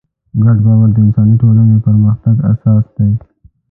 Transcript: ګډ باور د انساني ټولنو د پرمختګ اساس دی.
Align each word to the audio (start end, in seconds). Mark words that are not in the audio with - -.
ګډ 0.43 0.57
باور 0.65 0.89
د 0.95 0.97
انساني 1.05 1.35
ټولنو 1.41 1.63
د 1.71 1.73
پرمختګ 1.87 2.35
اساس 2.51 2.83
دی. 2.97 3.11